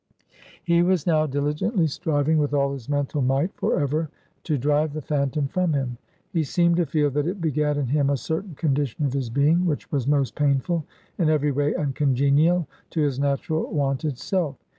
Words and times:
He 0.63 0.81
was 0.81 1.05
now 1.05 1.27
diligently 1.27 1.85
striving, 1.85 2.39
with 2.39 2.55
all 2.55 2.73
his 2.73 2.89
mental 2.89 3.21
might, 3.21 3.53
forever 3.55 4.09
to 4.45 4.57
drive 4.57 4.93
the 4.93 5.01
phantom 5.03 5.47
from 5.47 5.73
him. 5.73 5.99
He 6.31 6.43
seemed 6.43 6.77
to 6.77 6.87
feel 6.87 7.11
that 7.11 7.27
it 7.27 7.39
begat 7.39 7.77
in 7.77 7.85
him 7.89 8.09
a 8.09 8.17
certain 8.17 8.55
condition 8.55 9.05
of 9.05 9.13
his 9.13 9.29
being, 9.29 9.63
which 9.63 9.91
was 9.91 10.07
most 10.07 10.33
painful, 10.33 10.85
and 11.19 11.29
every 11.29 11.51
way 11.51 11.75
uncongenial 11.75 12.67
to 12.89 13.01
his 13.01 13.19
natural, 13.19 13.71
wonted 13.71 14.17
self. 14.17 14.55